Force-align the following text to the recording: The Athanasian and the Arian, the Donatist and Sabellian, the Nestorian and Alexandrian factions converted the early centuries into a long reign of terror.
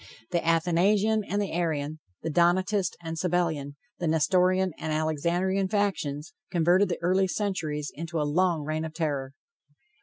The 0.31 0.43
Athanasian 0.43 1.23
and 1.25 1.39
the 1.39 1.51
Arian, 1.51 1.99
the 2.23 2.31
Donatist 2.31 2.97
and 3.03 3.19
Sabellian, 3.19 3.75
the 3.99 4.07
Nestorian 4.07 4.71
and 4.79 4.91
Alexandrian 4.91 5.67
factions 5.67 6.33
converted 6.49 6.89
the 6.89 6.97
early 7.03 7.27
centuries 7.27 7.91
into 7.93 8.19
a 8.19 8.25
long 8.25 8.63
reign 8.63 8.83
of 8.83 8.95
terror. 8.95 9.35